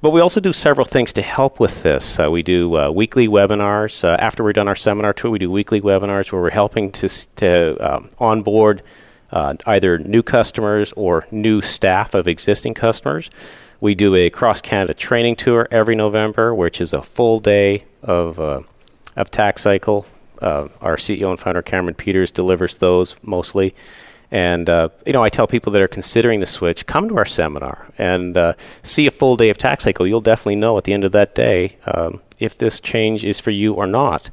But 0.00 0.10
we 0.10 0.20
also 0.20 0.40
do 0.40 0.52
several 0.52 0.84
things 0.84 1.12
to 1.14 1.22
help 1.22 1.58
with 1.58 1.82
this. 1.82 2.20
Uh, 2.20 2.30
we 2.30 2.42
do 2.42 2.76
uh, 2.76 2.90
weekly 2.90 3.26
webinars. 3.26 4.04
Uh, 4.04 4.16
after 4.20 4.44
we're 4.44 4.52
done 4.52 4.68
our 4.68 4.76
seminar 4.76 5.12
tour, 5.12 5.32
we 5.32 5.40
do 5.40 5.50
weekly 5.50 5.80
webinars 5.80 6.30
where 6.30 6.40
we're 6.40 6.50
helping 6.50 6.92
to, 6.92 7.08
to 7.36 7.76
um, 7.80 8.10
onboard 8.18 8.82
uh, 9.32 9.54
either 9.66 9.98
new 9.98 10.22
customers 10.22 10.92
or 10.92 11.26
new 11.32 11.60
staff 11.60 12.14
of 12.14 12.28
existing 12.28 12.74
customers. 12.74 13.28
We 13.80 13.96
do 13.96 14.14
a 14.14 14.30
cross 14.30 14.60
Canada 14.60 14.94
training 14.94 15.36
tour 15.36 15.66
every 15.70 15.96
November, 15.96 16.54
which 16.54 16.80
is 16.80 16.92
a 16.92 17.02
full 17.02 17.40
day 17.40 17.84
of, 18.02 18.38
uh, 18.38 18.60
of 19.16 19.30
tax 19.32 19.62
cycle. 19.62 20.06
Our 20.40 20.96
CEO 20.96 21.30
and 21.30 21.40
founder 21.40 21.62
Cameron 21.62 21.94
Peters 21.94 22.30
delivers 22.30 22.76
those 22.76 23.16
mostly. 23.22 23.74
And 24.34 24.68
uh, 24.68 24.88
you 25.06 25.12
know, 25.12 25.22
I 25.22 25.28
tell 25.28 25.46
people 25.46 25.70
that 25.72 25.80
are 25.80 25.86
considering 25.86 26.40
the 26.40 26.46
switch, 26.46 26.86
come 26.86 27.08
to 27.08 27.16
our 27.18 27.24
seminar 27.24 27.86
and 27.96 28.36
uh, 28.36 28.54
see 28.82 29.06
a 29.06 29.12
full 29.12 29.36
day 29.36 29.48
of 29.48 29.58
tax 29.58 29.84
cycle. 29.84 30.08
You'll 30.08 30.20
definitely 30.20 30.56
know 30.56 30.76
at 30.76 30.82
the 30.82 30.92
end 30.92 31.04
of 31.04 31.12
that 31.12 31.36
day 31.36 31.76
um, 31.86 32.20
if 32.40 32.58
this 32.58 32.80
change 32.80 33.24
is 33.24 33.38
for 33.38 33.52
you 33.52 33.74
or 33.74 33.86
not. 33.86 34.30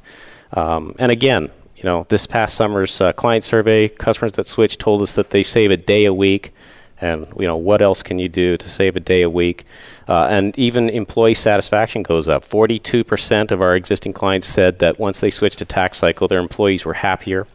Um, 0.54 0.96
and 0.98 1.12
again, 1.12 1.52
you 1.76 1.84
know, 1.84 2.04
this 2.08 2.26
past 2.26 2.56
summer's 2.56 3.00
uh, 3.00 3.12
client 3.12 3.44
survey, 3.44 3.88
customers 3.88 4.32
that 4.32 4.48
switched 4.48 4.80
told 4.80 5.02
us 5.02 5.12
that 5.12 5.30
they 5.30 5.44
save 5.44 5.70
a 5.70 5.76
day 5.76 6.04
a 6.04 6.12
week. 6.12 6.52
And 7.00 7.28
you 7.38 7.46
know, 7.46 7.56
what 7.56 7.80
else 7.80 8.02
can 8.02 8.18
you 8.18 8.28
do 8.28 8.56
to 8.56 8.68
save 8.68 8.96
a 8.96 9.00
day 9.00 9.22
a 9.22 9.30
week? 9.30 9.64
Uh, 10.08 10.26
and 10.28 10.58
even 10.58 10.90
employee 10.90 11.34
satisfaction 11.34 12.02
goes 12.02 12.28
up. 12.28 12.42
Forty-two 12.42 13.04
percent 13.04 13.52
of 13.52 13.62
our 13.62 13.76
existing 13.76 14.14
clients 14.14 14.48
said 14.48 14.80
that 14.80 14.98
once 14.98 15.20
they 15.20 15.30
switched 15.30 15.58
to 15.58 15.64
tax 15.64 15.98
cycle, 15.98 16.26
their 16.26 16.40
employees 16.40 16.84
were 16.84 16.94
happier. 16.94 17.46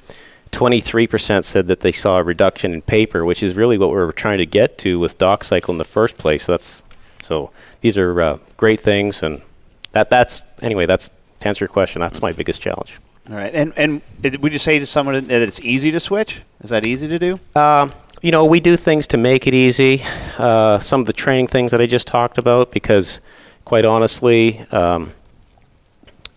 23% 0.51 1.43
said 1.43 1.67
that 1.67 1.81
they 1.81 1.91
saw 1.91 2.17
a 2.17 2.23
reduction 2.23 2.73
in 2.73 2.81
paper, 2.81 3.25
which 3.25 3.43
is 3.43 3.55
really 3.55 3.77
what 3.77 3.89
we 3.89 3.95
were 3.95 4.11
trying 4.11 4.37
to 4.37 4.45
get 4.45 4.77
to 4.79 4.99
with 4.99 5.17
DocCycle 5.17 5.69
in 5.69 5.77
the 5.77 5.85
first 5.85 6.17
place. 6.17 6.45
So 6.45 6.53
that's 6.53 6.83
so 7.19 7.51
these 7.81 7.97
are 7.97 8.21
uh, 8.21 8.37
great 8.57 8.79
things, 8.79 9.23
and 9.23 9.41
that 9.91 10.09
that's 10.09 10.41
anyway. 10.61 10.85
That's 10.85 11.09
to 11.39 11.47
answer 11.47 11.65
your 11.65 11.69
question. 11.69 11.99
That's 11.99 12.21
my 12.21 12.31
biggest 12.31 12.61
challenge. 12.61 12.99
All 13.29 13.35
right. 13.35 13.53
And 13.53 13.73
and 13.75 14.01
would 14.41 14.53
you 14.53 14.59
say 14.59 14.79
to 14.79 14.85
someone 14.85 15.27
that 15.27 15.41
it's 15.41 15.59
easy 15.59 15.91
to 15.91 15.99
switch? 15.99 16.41
Is 16.61 16.69
that 16.69 16.85
easy 16.85 17.07
to 17.07 17.19
do? 17.19 17.39
Um, 17.55 17.91
you 18.21 18.31
know, 18.31 18.45
we 18.45 18.59
do 18.59 18.75
things 18.75 19.07
to 19.07 19.17
make 19.17 19.47
it 19.47 19.53
easy. 19.53 20.01
Uh, 20.37 20.79
some 20.79 21.01
of 21.01 21.07
the 21.07 21.13
training 21.13 21.47
things 21.47 21.71
that 21.71 21.81
I 21.81 21.85
just 21.85 22.07
talked 22.07 22.37
about, 22.37 22.71
because 22.71 23.19
quite 23.65 23.85
honestly, 23.85 24.59
um, 24.71 25.11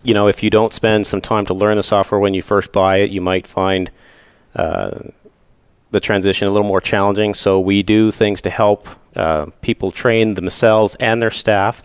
you 0.03 0.13
know, 0.13 0.27
if 0.27 0.43
you 0.43 0.49
don't 0.49 0.73
spend 0.73 1.07
some 1.07 1.21
time 1.21 1.45
to 1.45 1.53
learn 1.53 1.77
the 1.77 1.83
software 1.83 2.19
when 2.19 2.33
you 2.33 2.41
first 2.41 2.71
buy 2.71 2.97
it, 2.97 3.11
you 3.11 3.21
might 3.21 3.45
find 3.45 3.91
uh, 4.55 4.99
the 5.91 5.99
transition 5.99 6.47
a 6.47 6.51
little 6.51 6.67
more 6.67 6.81
challenging. 6.81 7.33
So 7.33 7.59
we 7.59 7.83
do 7.83 8.11
things 8.11 8.41
to 8.41 8.49
help 8.49 8.87
uh, 9.15 9.47
people 9.61 9.91
train 9.91 10.33
themselves 10.33 10.95
and 10.95 11.21
their 11.21 11.31
staff. 11.31 11.83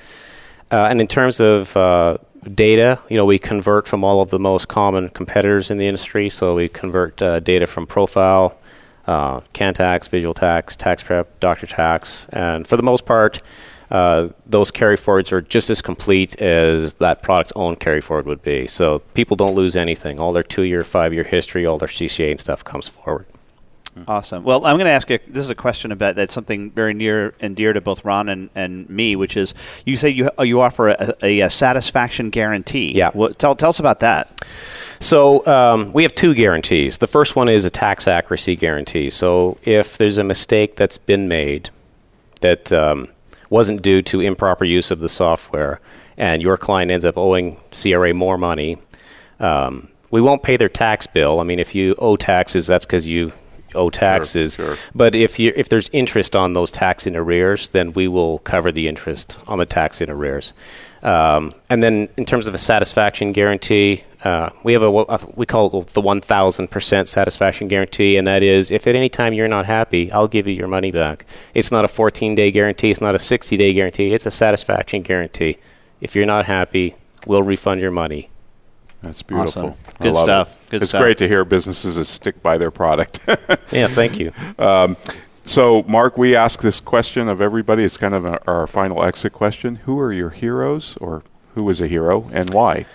Uh, 0.70 0.86
and 0.90 1.00
in 1.00 1.06
terms 1.06 1.40
of 1.40 1.76
uh, 1.76 2.18
data, 2.54 2.98
you 3.08 3.16
know, 3.16 3.24
we 3.24 3.38
convert 3.38 3.88
from 3.88 4.04
all 4.04 4.20
of 4.20 4.30
the 4.30 4.38
most 4.38 4.68
common 4.68 5.08
competitors 5.10 5.70
in 5.70 5.78
the 5.78 5.86
industry. 5.86 6.30
So 6.30 6.54
we 6.54 6.68
convert 6.68 7.20
uh, 7.20 7.40
data 7.40 7.66
from 7.66 7.86
Profile, 7.86 8.58
uh, 9.06 9.40
Cantax, 9.52 10.08
Visual 10.08 10.34
Tax, 10.34 10.76
Tax 10.76 11.02
Prep, 11.02 11.38
Doctor 11.40 11.66
Tax, 11.66 12.26
and 12.30 12.66
for 12.66 12.76
the 12.76 12.82
most 12.82 13.06
part, 13.06 13.40
uh, 13.90 14.28
those 14.46 14.70
carry 14.70 14.96
forwards 14.96 15.32
are 15.32 15.40
just 15.40 15.70
as 15.70 15.80
complete 15.80 16.40
as 16.40 16.94
that 16.94 17.22
product's 17.22 17.52
own 17.54 17.76
carry 17.76 18.00
forward 18.00 18.26
would 18.26 18.42
be. 18.42 18.66
So 18.66 19.00
people 19.14 19.36
don't 19.36 19.54
lose 19.54 19.76
anything. 19.76 20.18
All 20.20 20.32
their 20.32 20.42
two-year, 20.42 20.84
five-year 20.84 21.24
history, 21.24 21.66
all 21.66 21.78
their 21.78 21.88
CCA 21.88 22.30
and 22.30 22.40
stuff 22.40 22.64
comes 22.64 22.88
forward. 22.88 23.26
Awesome. 24.06 24.44
Well, 24.44 24.66
I'm 24.66 24.76
going 24.76 24.84
to 24.84 24.90
ask 24.90 25.08
you. 25.08 25.18
This 25.26 25.44
is 25.44 25.50
a 25.50 25.54
question 25.54 25.90
about 25.90 26.16
that's 26.16 26.34
something 26.34 26.70
very 26.70 26.92
near 26.92 27.32
and 27.40 27.56
dear 27.56 27.72
to 27.72 27.80
both 27.80 28.04
Ron 28.04 28.28
and, 28.28 28.50
and 28.54 28.88
me, 28.90 29.16
which 29.16 29.38
is 29.38 29.54
you 29.86 29.96
say 29.96 30.10
you 30.10 30.28
you 30.40 30.60
offer 30.60 30.90
a, 30.90 31.14
a, 31.22 31.40
a 31.40 31.50
satisfaction 31.50 32.28
guarantee. 32.28 32.92
Yeah. 32.94 33.10
Well, 33.14 33.30
tell 33.30 33.56
tell 33.56 33.70
us 33.70 33.78
about 33.78 34.00
that. 34.00 34.44
So 35.00 35.46
um, 35.46 35.92
we 35.94 36.02
have 36.02 36.14
two 36.14 36.34
guarantees. 36.34 36.98
The 36.98 37.06
first 37.06 37.36
one 37.36 37.48
is 37.48 37.64
a 37.64 37.70
tax 37.70 38.06
accuracy 38.06 38.54
guarantee. 38.56 39.08
So 39.08 39.56
if 39.62 39.96
there's 39.96 40.18
a 40.18 40.24
mistake 40.24 40.76
that's 40.76 40.98
been 40.98 41.26
made 41.26 41.70
that 42.42 42.70
um, 42.72 43.08
wasn't 43.50 43.82
due 43.82 44.02
to 44.02 44.20
improper 44.20 44.64
use 44.64 44.90
of 44.90 45.00
the 45.00 45.08
software, 45.08 45.80
and 46.16 46.42
your 46.42 46.56
client 46.56 46.90
ends 46.90 47.04
up 47.04 47.16
owing 47.16 47.56
CRA 47.70 48.14
more 48.14 48.38
money, 48.38 48.78
um, 49.40 49.88
we 50.10 50.20
won't 50.20 50.42
pay 50.42 50.56
their 50.56 50.68
tax 50.68 51.06
bill. 51.06 51.40
I 51.40 51.42
mean, 51.42 51.58
if 51.58 51.74
you 51.74 51.94
owe 51.98 52.16
taxes, 52.16 52.66
that's 52.66 52.86
because 52.86 53.06
you 53.06 53.32
owe 53.76 53.90
taxes. 53.90 54.54
sure. 54.54 54.76
But 54.94 55.14
if 55.14 55.38
you 55.38 55.52
if 55.54 55.68
there's 55.68 55.88
interest 55.92 56.34
on 56.34 56.54
those 56.54 56.70
tax 56.70 57.06
in 57.06 57.14
arrears, 57.16 57.68
then 57.68 57.92
we 57.92 58.08
will 58.08 58.38
cover 58.40 58.72
the 58.72 58.88
interest 58.88 59.38
on 59.46 59.58
the 59.58 59.66
tax 59.66 60.00
in 60.00 60.10
arrears. 60.10 60.52
Um, 61.02 61.52
and 61.70 61.82
then 61.82 62.08
in 62.16 62.24
terms 62.24 62.48
of 62.48 62.54
a 62.54 62.58
satisfaction 62.58 63.30
guarantee, 63.30 64.02
uh, 64.24 64.50
we 64.64 64.72
have 64.72 64.82
a 64.82 64.90
we 65.36 65.46
call 65.46 65.66
it 65.80 65.86
the 65.88 66.02
1,000% 66.02 67.08
satisfaction 67.08 67.68
guarantee, 67.68 68.16
and 68.16 68.26
that 68.26 68.42
is 68.42 68.72
if 68.72 68.86
at 68.88 68.96
any 68.96 69.08
time 69.08 69.32
you're 69.32 69.46
not 69.46 69.66
happy, 69.66 70.10
I'll 70.10 70.26
give 70.26 70.48
you 70.48 70.54
your 70.54 70.66
money 70.66 70.90
back. 70.90 71.26
It's 71.54 71.70
not 71.70 71.84
a 71.84 71.88
14 71.88 72.34
day 72.34 72.50
guarantee, 72.50 72.90
it's 72.90 73.00
not 73.00 73.14
a 73.14 73.20
60 73.20 73.56
day 73.56 73.72
guarantee, 73.72 74.12
it's 74.12 74.26
a 74.26 74.32
satisfaction 74.32 75.02
guarantee. 75.02 75.58
If 76.00 76.16
you're 76.16 76.26
not 76.26 76.46
happy, 76.46 76.96
we'll 77.26 77.42
refund 77.44 77.80
your 77.80 77.92
money. 77.92 78.28
That's 79.06 79.22
beautiful. 79.22 79.68
Awesome. 79.68 79.94
Good 80.00 80.14
stuff. 80.14 80.50
It. 80.66 80.70
Good 80.70 80.82
it's 80.82 80.90
stuff. 80.90 81.02
great 81.02 81.18
to 81.18 81.28
hear 81.28 81.44
businesses 81.44 81.96
that 81.96 82.06
stick 82.06 82.42
by 82.42 82.58
their 82.58 82.70
product. 82.70 83.20
Yeah, 83.72 83.88
thank 83.88 84.18
you. 84.18 84.32
so, 85.44 85.84
Mark, 85.88 86.16
we 86.16 86.36
ask 86.36 86.62
this 86.62 86.80
question 86.80 87.28
of 87.28 87.42
everybody. 87.42 87.84
It's 87.84 87.96
kind 87.98 88.14
of 88.14 88.24
a, 88.24 88.40
our 88.46 88.66
final 88.66 89.02
exit 89.02 89.32
question. 89.32 89.76
Who 89.76 89.98
are 89.98 90.12
your 90.12 90.30
heroes, 90.30 90.96
or 91.00 91.22
who 91.54 91.68
is 91.68 91.80
a 91.80 91.86
hero, 91.88 92.30
and 92.32 92.50
why? 92.50 92.86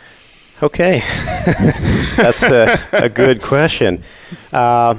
Okay, 0.64 1.00
that's 2.16 2.44
a, 2.44 2.80
a 2.92 3.10
good 3.10 3.42
question. 3.42 4.04
Uh, 4.54 4.96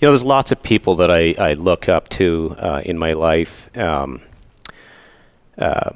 you 0.00 0.06
know, 0.06 0.12
there's 0.12 0.24
lots 0.24 0.52
of 0.52 0.62
people 0.62 0.94
that 0.96 1.10
I, 1.10 1.34
I 1.38 1.52
look 1.54 1.88
up 1.88 2.08
to 2.10 2.56
uh, 2.58 2.82
in 2.84 2.98
my 2.98 3.12
life. 3.12 3.76
Um, 3.76 4.22
uh, 5.58 5.90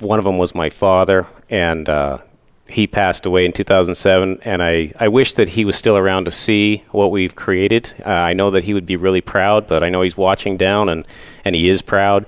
one 0.00 0.18
of 0.18 0.24
them 0.24 0.36
was 0.36 0.54
my 0.54 0.68
father, 0.68 1.26
and 1.48 1.88
uh, 1.88 2.18
he 2.68 2.86
passed 2.86 3.26
away 3.26 3.44
in 3.44 3.52
2007. 3.52 4.40
And 4.44 4.62
I, 4.62 4.92
I 4.98 5.08
wish 5.08 5.34
that 5.34 5.50
he 5.50 5.64
was 5.64 5.76
still 5.76 5.96
around 5.96 6.24
to 6.24 6.30
see 6.30 6.84
what 6.90 7.10
we've 7.10 7.34
created. 7.34 7.94
Uh, 8.04 8.10
I 8.10 8.32
know 8.32 8.50
that 8.50 8.64
he 8.64 8.74
would 8.74 8.86
be 8.86 8.96
really 8.96 9.20
proud, 9.20 9.66
but 9.66 9.82
I 9.82 9.88
know 9.88 10.02
he's 10.02 10.16
watching 10.16 10.56
down, 10.56 10.88
and, 10.88 11.06
and 11.44 11.54
he 11.54 11.68
is 11.68 11.82
proud. 11.82 12.26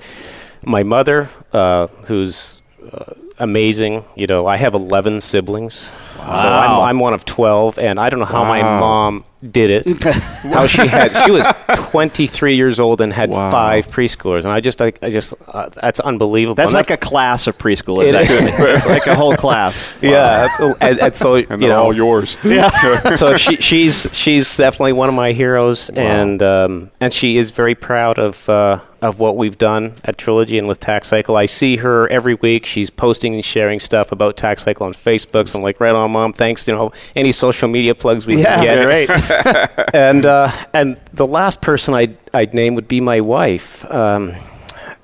My 0.64 0.82
mother, 0.82 1.28
uh, 1.52 1.88
who's 2.06 2.62
uh, 2.92 3.14
amazing. 3.38 4.04
You 4.16 4.26
know, 4.26 4.46
I 4.46 4.56
have 4.56 4.74
11 4.74 5.20
siblings. 5.20 5.92
So 6.16 6.22
I'm, 6.24 6.80
I'm 6.80 6.98
one 6.98 7.14
of 7.14 7.24
12, 7.24 7.78
and 7.78 7.98
I 7.98 8.10
don't 8.10 8.20
know 8.20 8.26
how 8.26 8.44
my 8.44 8.60
mom 8.60 9.24
did 9.50 9.70
it. 9.70 10.04
how 10.52 10.66
she 10.66 10.86
had, 10.86 11.12
she 11.24 11.30
was 11.30 11.46
23 11.90 12.56
years 12.56 12.78
old 12.80 13.00
and 13.00 13.12
had 13.12 13.30
Wow. 13.30 13.50
five 13.50 13.86
preschoolers. 13.88 14.42
And 14.44 14.48
I 14.52 14.60
just, 14.60 14.82
I, 14.82 14.92
I 15.00 15.10
just, 15.10 15.32
uh, 15.46 15.68
that's 15.70 16.00
unbelievable. 16.00 16.56
That's 16.56 16.70
And 16.72 16.74
like 16.74 16.90
a 16.90 16.96
class 16.96 17.46
of 17.46 17.56
preschoolers. 17.56 18.08
It 18.08 18.14
it's 18.16 18.86
like 18.86 19.06
a 19.06 19.14
whole 19.14 19.36
class. 19.36 19.86
yeah. 20.02 20.48
And, 20.80 20.98
and 21.00 21.14
so, 21.14 21.36
And 21.36 21.48
you 21.50 21.56
they're 21.56 21.68
know, 21.68 21.84
all 21.84 21.94
yours. 21.94 22.36
Yeah. 22.44 22.68
so 23.14 23.36
she, 23.36 23.56
she's 23.56 24.08
she's 24.12 24.56
definitely 24.56 24.92
one 24.94 25.08
of 25.08 25.14
my 25.14 25.32
heroes, 25.32 25.88
and 25.90 26.42
um, 26.42 26.90
and 27.00 27.12
she 27.12 27.36
is 27.36 27.52
very 27.52 27.74
proud 27.76 28.18
of 28.18 28.48
uh, 28.48 28.80
of 29.00 29.20
what 29.20 29.36
we've 29.36 29.56
done 29.56 29.94
at 30.04 30.18
Trilogy 30.18 30.58
and 30.58 30.66
with 30.66 30.80
Tax 30.80 31.08
Cycle. 31.08 31.36
I 31.36 31.46
see 31.46 31.76
her 31.76 32.08
every 32.08 32.34
week. 32.34 32.66
She's 32.66 32.90
posting 32.90 33.27
and 33.34 33.44
sharing 33.44 33.80
stuff 33.80 34.12
about 34.12 34.36
Tax 34.36 34.64
Cycle 34.64 34.86
on 34.86 34.92
Facebook. 34.92 35.48
So 35.48 35.58
I'm 35.58 35.62
like, 35.62 35.80
right 35.80 35.94
on, 35.94 36.10
mom. 36.10 36.32
Thanks. 36.32 36.66
You 36.68 36.74
know, 36.74 36.92
any 37.16 37.32
social 37.32 37.68
media 37.68 37.94
plugs 37.94 38.26
we 38.26 38.40
Yeah, 38.42 38.56
can 38.56 38.64
get. 38.64 38.84
great. 39.86 39.94
And 39.94 40.26
uh, 40.26 40.50
and 40.72 41.00
the 41.12 41.26
last 41.26 41.60
person 41.60 41.94
I'd 41.94 42.16
I'd 42.34 42.54
name 42.54 42.74
would 42.74 42.88
be 42.88 43.00
my 43.00 43.20
wife. 43.20 43.84
Um, 43.90 44.34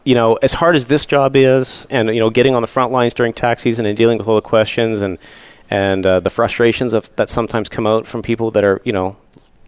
you 0.05 0.15
know, 0.15 0.35
as 0.37 0.53
hard 0.53 0.77
as 0.77 0.87
this 0.87 1.07
job 1.07 1.35
is, 1.35 1.87
and 1.91 2.09
you 2.11 2.21
know, 2.21 2.31
getting 2.31 2.55
on 2.55 2.63
the 2.63 2.69
front 2.69 2.93
lines 2.93 3.15
during 3.15 3.33
tax 3.33 3.63
season 3.63 3.87
and 3.87 3.97
dealing 3.97 4.19
with 4.19 4.29
all 4.29 4.35
the 4.37 4.43
questions 4.43 5.01
and 5.03 5.19
and 5.71 6.05
uh, 6.05 6.21
the 6.21 6.29
frustrations 6.31 6.93
of, 6.93 7.15
that 7.17 7.31
sometimes 7.31 7.69
come 7.71 7.87
out 7.87 8.07
from 8.07 8.21
people 8.23 8.51
that 8.51 8.65
are 8.65 8.81
you 8.85 8.93
know 8.93 9.17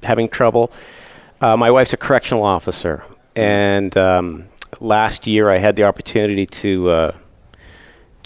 having 0.03 0.29
trouble. 0.29 0.71
Uh, 1.41 1.57
my 1.57 1.71
wife's 1.71 1.93
a 1.93 1.97
correctional 1.97 2.45
officer, 2.45 3.03
and 3.35 3.97
um, 3.97 4.45
last 4.81 5.27
year 5.27 5.49
I 5.51 5.59
had 5.59 5.77
the 5.77 5.85
opportunity 5.85 6.47
to. 6.47 6.91
Uh, 6.91 7.13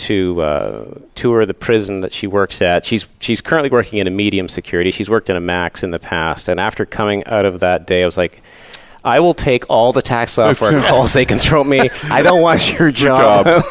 to 0.00 0.40
uh, 0.42 0.84
tour 1.14 1.46
the 1.46 1.54
prison 1.54 2.00
that 2.00 2.12
she 2.12 2.26
works 2.26 2.60
at. 2.62 2.84
She's 2.84 3.08
she's 3.20 3.40
currently 3.40 3.70
working 3.70 3.98
in 3.98 4.06
a 4.06 4.10
medium 4.10 4.48
security. 4.48 4.90
She's 4.90 5.08
worked 5.10 5.30
in 5.30 5.36
a 5.36 5.40
max 5.40 5.82
in 5.82 5.90
the 5.90 5.98
past, 5.98 6.48
and 6.48 6.58
after 6.58 6.84
coming 6.84 7.24
out 7.26 7.44
of 7.44 7.60
that 7.60 7.86
day, 7.86 8.02
I 8.02 8.04
was 8.04 8.16
like, 8.16 8.42
I 9.04 9.20
will 9.20 9.34
take 9.34 9.68
all 9.70 9.92
the 9.92 10.02
tax 10.02 10.32
software 10.32 10.80
calls 10.88 11.12
they 11.12 11.24
can 11.24 11.38
throw 11.38 11.64
me. 11.64 11.88
I 12.10 12.22
don't 12.22 12.42
want 12.42 12.78
your 12.78 12.90
job. 12.90 13.46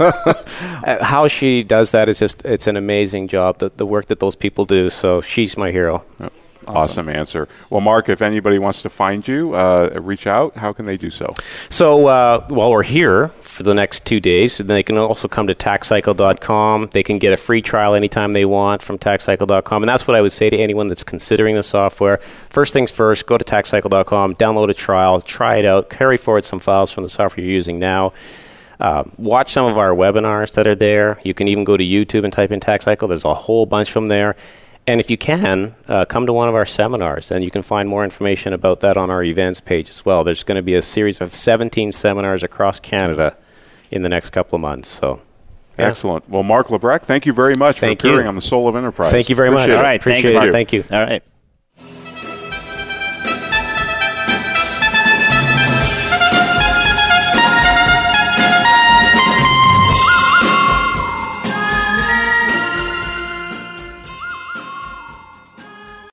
Uh, 0.81 1.03
How 1.03 1.27
she 1.27 1.61
does 1.61 1.91
that 1.91 2.07
is 2.07 2.19
just 2.19 2.41
it's 2.45 2.65
an 2.65 2.77
amazing 2.77 3.27
job. 3.27 3.57
The 3.59 3.69
the 3.75 3.85
work 3.85 4.05
that 4.05 4.21
those 4.21 4.35
people 4.37 4.63
do. 4.63 4.89
So 4.89 5.19
she's 5.19 5.57
my 5.57 5.71
hero. 5.71 6.05
Awesome. 6.65 7.09
answer. 7.09 7.47
Well, 7.69 7.81
Mark, 7.81 8.09
if 8.09 8.21
anybody 8.21 8.59
wants 8.59 8.81
to 8.83 8.89
find 8.89 9.27
you, 9.27 9.53
uh, 9.53 9.89
reach 10.01 10.27
out. 10.27 10.55
How 10.57 10.71
can 10.71 10.85
they 10.85 10.97
do 10.97 11.09
so? 11.09 11.29
So 11.69 12.05
uh, 12.07 12.47
while 12.49 12.71
we're 12.71 12.83
here 12.83 13.31
for 13.59 13.63
the 13.63 13.73
next 13.73 14.05
two 14.05 14.21
days, 14.21 14.57
they 14.57 14.83
can 14.83 14.97
also 14.97 15.27
come 15.27 15.47
to 15.47 15.53
taxcycle.com. 15.53 16.87
They 16.93 17.03
can 17.03 17.19
get 17.19 17.33
a 17.33 17.35
free 17.35 17.61
trial 17.61 17.93
anytime 17.93 18.31
they 18.31 18.45
want 18.45 18.81
from 18.81 18.97
taxcycle.com. 18.97 19.83
And 19.83 19.89
that's 19.89 20.07
what 20.07 20.15
I 20.15 20.21
would 20.21 20.31
say 20.31 20.49
to 20.49 20.55
anyone 20.55 20.87
that's 20.87 21.03
considering 21.03 21.55
the 21.55 21.61
software. 21.61 22.19
First 22.49 22.71
things 22.71 22.89
first, 22.89 23.25
go 23.25 23.37
to 23.37 23.43
taxcycle.com, 23.43 24.35
download 24.35 24.69
a 24.69 24.73
trial, 24.73 25.19
try 25.19 25.57
it 25.57 25.65
out, 25.65 25.89
carry 25.89 26.15
forward 26.15 26.45
some 26.45 26.61
files 26.61 26.89
from 26.89 27.03
the 27.03 27.09
software 27.09 27.45
you're 27.45 27.53
using 27.53 27.79
now. 27.79 28.13
Uh, 28.79 29.03
watch 29.17 29.51
some 29.51 29.69
of 29.69 29.77
our 29.77 29.89
webinars 29.89 30.53
that 30.53 30.65
are 30.65 30.73
there. 30.73 31.19
You 31.25 31.33
can 31.33 31.49
even 31.49 31.65
go 31.65 31.75
to 31.75 31.83
YouTube 31.83 32.23
and 32.23 32.31
type 32.31 32.51
in 32.51 32.61
Tax 32.61 32.85
Cycle. 32.85 33.09
There's 33.09 33.25
a 33.25 33.33
whole 33.33 33.65
bunch 33.65 33.91
from 33.91 34.07
there. 34.07 34.37
And 34.87 35.01
if 35.01 35.09
you 35.09 35.17
can, 35.17 35.75
uh, 35.89 36.05
come 36.05 36.27
to 36.27 36.31
one 36.31 36.47
of 36.47 36.55
our 36.55 36.65
seminars, 36.65 37.29
and 37.29 37.43
you 37.43 37.51
can 37.51 37.61
find 37.61 37.89
more 37.89 38.05
information 38.05 38.53
about 38.53 38.79
that 38.79 38.95
on 38.95 39.09
our 39.09 39.21
events 39.21 39.59
page 39.59 39.89
as 39.89 40.05
well. 40.05 40.23
There's 40.23 40.43
going 40.43 40.55
to 40.55 40.61
be 40.61 40.75
a 40.75 40.81
series 40.81 41.19
of 41.19 41.35
17 41.35 41.91
seminars 41.91 42.41
across 42.41 42.79
Canada 42.79 43.35
in 43.91 44.01
the 44.01 44.09
next 44.09 44.29
couple 44.31 44.55
of 44.55 44.61
months. 44.61 44.87
So, 44.87 45.21
yeah. 45.77 45.87
Excellent. 45.87 46.29
Well, 46.29 46.43
Marc 46.43 46.67
Labreque, 46.67 47.03
thank 47.03 47.25
you 47.25 47.33
very 47.33 47.55
much 47.55 47.79
Thank 47.79 48.01
for 48.01 48.07
you. 48.07 48.13
appearing 48.13 48.27
on 48.27 48.35
the 48.35 48.41
Soul 48.41 48.67
of 48.67 48.75
Enterprise. 48.75 49.11
Thank 49.11 49.29
you 49.29 49.35
very 49.35 49.49
much. 49.49 49.69
Appreciate 49.69 49.75
All 49.75 49.81
it. 49.81 49.83
right. 49.87 49.99
Appreciate 49.99 50.21
thanks, 50.21 50.31
it. 50.31 50.35
Mark. 50.35 50.51
Thank 50.51 50.73
you. 50.73 50.83
All 50.91 51.03
right. 51.03 51.23